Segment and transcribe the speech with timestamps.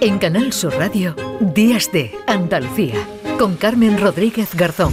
[0.00, 2.96] En Canal Sur Radio, Días de Andalucía,
[3.38, 4.92] con Carmen Rodríguez Garzón.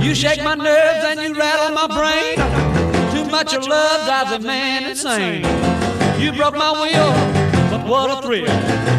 [0.00, 2.36] You shake my nerves and you rattle my brain.
[3.12, 5.42] Too much of love drives a man insane.
[6.18, 7.12] You broke my will,
[7.70, 8.46] but what a thrill.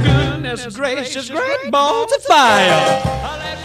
[0.03, 3.01] Goodness gracious, great balls of fire.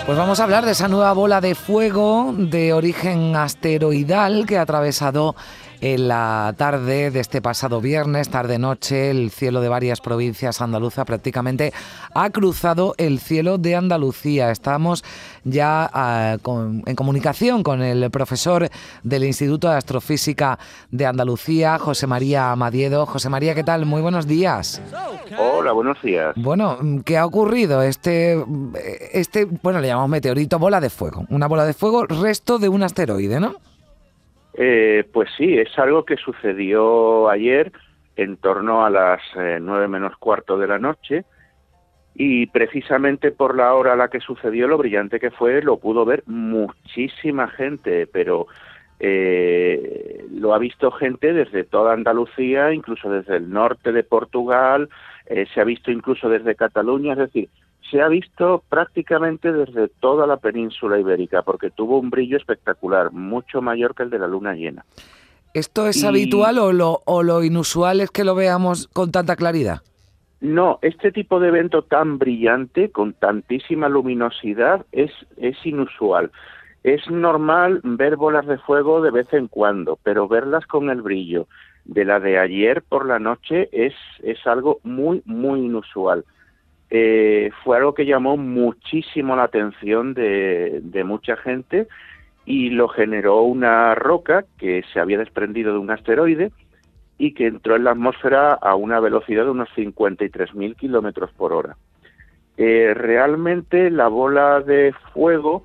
[0.06, 4.62] Pues vamos a hablar de esa nueva bola de fuego de origen asteroidal que ha
[4.62, 5.36] atravesado
[5.80, 11.72] en la tarde de este pasado viernes, tarde-noche, el cielo de varias provincias andaluzas prácticamente
[12.14, 14.50] ha cruzado el cielo de Andalucía.
[14.50, 15.04] Estamos
[15.44, 16.36] ya ah,
[16.86, 18.68] en comunicación con el profesor
[19.02, 20.58] del Instituto de Astrofísica
[20.90, 23.06] de Andalucía, José María Amadiedo.
[23.06, 23.86] José María, ¿qué tal?
[23.86, 24.82] Muy buenos días.
[25.38, 26.34] Hola, buenos días.
[26.36, 27.82] Bueno, ¿qué ha ocurrido?
[27.82, 28.44] Este,
[29.12, 31.24] este, bueno, le llamamos meteorito bola de fuego.
[31.30, 33.54] Una bola de fuego, resto de un asteroide, ¿no?
[34.60, 37.70] Eh, pues sí, es algo que sucedió ayer
[38.16, 41.24] en torno a las eh, nueve menos cuarto de la noche
[42.16, 46.04] y precisamente por la hora a la que sucedió, lo brillante que fue, lo pudo
[46.04, 48.48] ver muchísima gente, pero
[48.98, 54.88] eh, lo ha visto gente desde toda Andalucía, incluso desde el norte de Portugal,
[55.54, 57.48] se ha visto incluso desde Cataluña, es decir,
[57.90, 63.62] se ha visto prácticamente desde toda la península ibérica, porque tuvo un brillo espectacular, mucho
[63.62, 64.84] mayor que el de la luna llena.
[65.54, 69.80] ¿Esto es habitual o lo, o lo inusual es que lo veamos con tanta claridad?
[70.40, 76.30] No, este tipo de evento tan brillante, con tantísima luminosidad, es, es inusual.
[76.84, 81.48] Es normal ver bolas de fuego de vez en cuando, pero verlas con el brillo
[81.88, 86.24] de la de ayer por la noche es, es algo muy, muy inusual.
[86.90, 91.86] Eh, fue algo que llamó muchísimo la atención de, mucha gente
[92.46, 96.50] y lo generó una roca que se había desprendido de un asteroide
[97.18, 101.76] y que entró en la atmósfera a una velocidad de unos 53.000 kilómetros por hora.
[102.56, 105.64] Eh, realmente la bola de fuego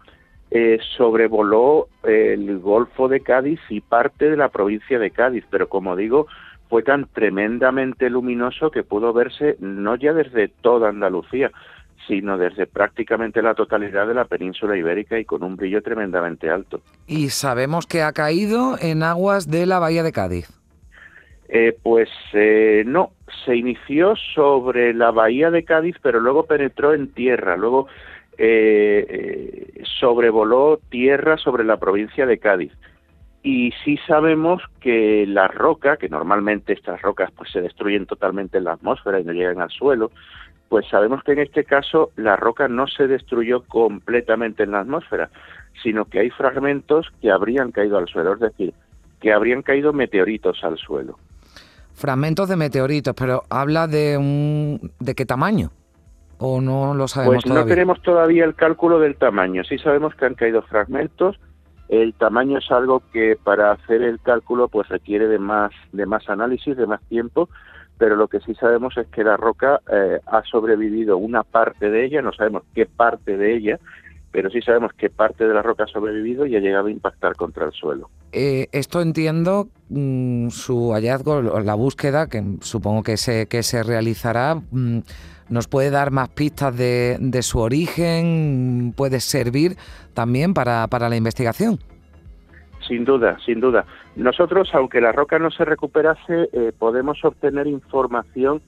[0.51, 5.95] eh, sobrevoló el Golfo de Cádiz y parte de la provincia de Cádiz, pero como
[5.95, 6.28] digo,
[6.73, 11.51] fue tan tremendamente luminoso que pudo verse no ya desde toda Andalucía,
[12.07, 16.81] sino desde prácticamente la totalidad de la península ibérica y con un brillo tremendamente alto.
[17.06, 20.50] Y sabemos que ha caído en aguas de la bahía de Cádiz.
[21.47, 23.12] Eh, pues eh, no,
[23.45, 27.85] se inició sobre la bahía de Cádiz, pero luego penetró en tierra, luego
[28.39, 32.72] eh, sobrevoló tierra sobre la provincia de Cádiz
[33.43, 38.63] y sí sabemos que la roca, que normalmente estas rocas pues se destruyen totalmente en
[38.63, 40.11] la atmósfera y no llegan al suelo,
[40.69, 45.29] pues sabemos que en este caso la roca no se destruyó completamente en la atmósfera,
[45.83, 48.73] sino que hay fragmentos que habrían caído al suelo, es decir,
[49.19, 51.19] que habrían caído meteoritos al suelo.
[51.93, 55.71] Fragmentos de meteoritos, pero habla de un de qué tamaño
[56.39, 60.25] o no lo sabemos pues no tenemos todavía el cálculo del tamaño, sí sabemos que
[60.25, 61.37] han caído fragmentos
[62.01, 66.27] el tamaño es algo que para hacer el cálculo pues requiere de más de más
[66.27, 67.49] análisis, de más tiempo,
[67.97, 72.05] pero lo que sí sabemos es que la roca eh, ha sobrevivido una parte de
[72.05, 73.79] ella, no sabemos qué parte de ella,
[74.31, 77.35] pero sí sabemos qué parte de la roca ha sobrevivido y ha llegado a impactar
[77.35, 78.09] contra el suelo.
[78.31, 84.55] Eh, esto entiendo mm, su hallazgo, la búsqueda que supongo que se que se realizará.
[84.71, 84.99] Mm,
[85.49, 88.93] ¿Nos puede dar más pistas de, su origen?
[88.95, 89.75] ¿Puede servir
[90.13, 91.79] también para, la investigación?
[92.87, 93.85] Sin duda, sin duda.
[94.15, 98.61] Nosotros, aunque la roca no se recuperase, eh, podemos obtener información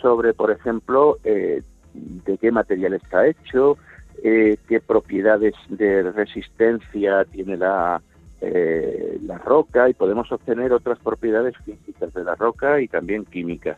[0.00, 3.76] sobre, por ejemplo, eh, de qué material está hecho,
[4.22, 8.00] eh, qué propiedades de resistencia tiene la,
[8.40, 13.76] la roca y podemos obtener otras propiedades físicas de la roca y también químicas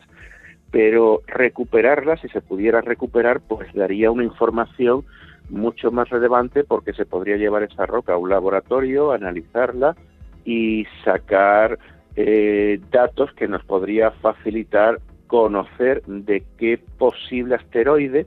[0.73, 5.05] pero recuperarla, si se pudiera recuperar, pues daría una información
[5.51, 9.95] mucho más relevante porque se podría llevar esa roca a un laboratorio, analizarla
[10.43, 11.77] y sacar
[12.15, 18.25] eh, datos que nos podría facilitar conocer de qué posible asteroide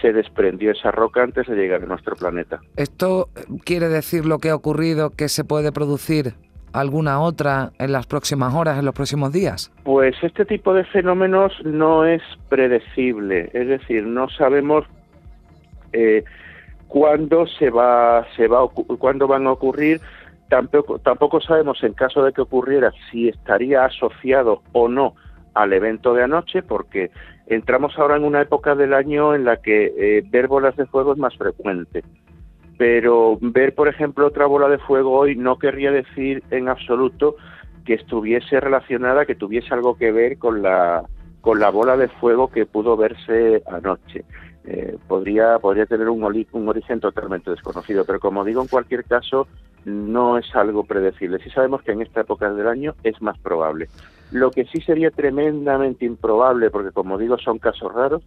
[0.00, 2.60] se desprendió esa roca antes de llegar a nuestro planeta.
[2.76, 3.28] ¿Esto
[3.62, 6.32] quiere decir lo que ha ocurrido que se puede producir
[6.74, 9.72] alguna otra en las próximas horas, en los próximos días?
[9.84, 14.84] Pues este tipo de fenómenos no es predecible, es decir, no sabemos
[15.92, 16.24] eh,
[16.88, 18.68] cuándo se va, se va,
[18.98, 20.00] cuándo van a ocurrir.
[20.48, 25.14] Tampoco, tampoco sabemos en caso de que ocurriera si estaría asociado o no
[25.54, 27.10] al evento de anoche, porque
[27.46, 31.12] entramos ahora en una época del año en la que eh, ver bolas de fuego
[31.12, 32.02] es más frecuente
[32.76, 37.36] pero ver, por ejemplo, otra bola de fuego hoy no querría decir en absoluto
[37.84, 41.04] que estuviese relacionada, que tuviese algo que ver con la
[41.40, 44.24] con la bola de fuego que pudo verse anoche.
[44.66, 49.46] Eh, podría, podría tener un, un origen totalmente desconocido, pero como digo, en cualquier caso,
[49.84, 51.38] no es algo predecible.
[51.44, 53.90] Sí sabemos que en esta época del año es más probable.
[54.32, 58.22] Lo que sí sería tremendamente improbable, porque como digo, son casos raros,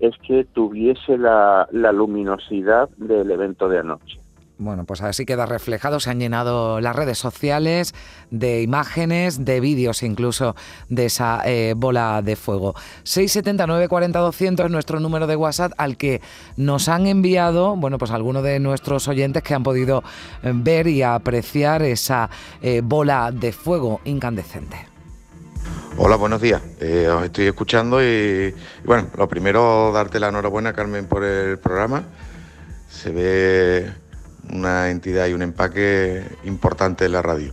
[0.00, 4.18] es que tuviese la, luminosidad del evento de anoche.
[4.58, 6.00] Bueno, pues así queda reflejado.
[6.00, 7.94] Se han llenado las redes sociales
[8.30, 10.54] de imágenes, de vídeos incluso
[10.90, 12.74] de esa eh, bola de fuego.
[13.04, 16.20] 679 40 200 es nuestro número de WhatsApp al que
[16.58, 20.02] nos han enviado, bueno, pues algunos de nuestros oyentes que han podido
[20.42, 22.28] eh, ver y apreciar esa
[22.60, 24.90] eh, bola de fuego incandescente.
[25.96, 26.62] Hola, buenos días.
[26.62, 28.54] os estoy escuchando y,
[28.84, 32.04] bueno, lo primero darte la enhorabuena, Carmen, por el programa.
[32.88, 33.90] Se ve
[34.52, 37.52] una entidad y un empaque importante en la radio.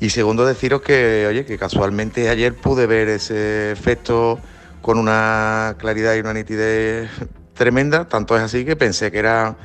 [0.00, 4.38] Y segundo, deciros que, oye, que casualmente ayer pude ver ese efecto
[4.80, 7.10] con una claridad y una nitidez
[7.54, 9.56] tremenda, tanto es así que pensé que era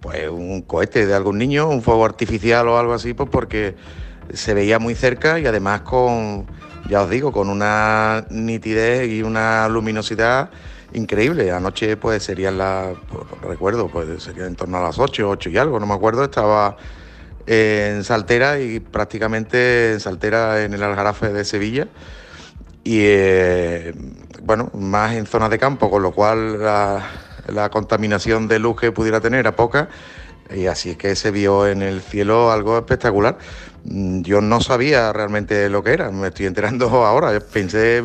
[0.00, 3.74] pues un cohete de algún niño, un fuego artificial o algo así, pues porque
[4.32, 6.46] se veía muy cerca y además con,
[6.88, 10.50] ya os digo, con una nitidez y una luminosidad
[10.92, 11.50] increíble.
[11.50, 15.58] Anoche pues serían las, pues, recuerdo, pues sería en torno a las 8, 8 y
[15.58, 16.76] algo, no me acuerdo, estaba
[17.46, 21.88] en Saltera y prácticamente en Saltera en el Aljarafe de Sevilla
[22.84, 23.94] y eh,
[24.42, 27.02] bueno, más en zonas de campo, con lo cual la,
[27.48, 29.88] la contaminación de luz que pudiera tener era poca
[30.54, 33.38] y así es que se vio en el cielo algo espectacular.
[33.84, 37.38] Mm, yo no sabía realmente lo que era, me estoy enterando ahora.
[37.40, 38.02] Pensé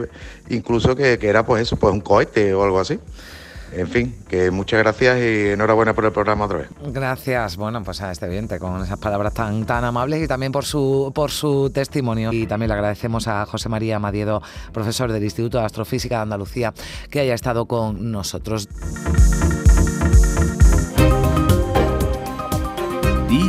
[0.50, 3.00] incluso que, era pues eso, pues un cohete o algo así.
[3.72, 6.70] En fin, que muchas gracias y enhorabuena por el programa otra vez.
[6.94, 10.64] Gracias, bueno, pues a este oyente con esas palabras tan, tan amables y también por
[10.64, 12.32] su, por su testimonio.
[12.32, 14.42] Y también le agradecemos a José María Madiedo,
[14.72, 16.74] profesor del Instituto de Astrofísica de Andalucía,
[17.10, 18.70] que haya estado con nosotros.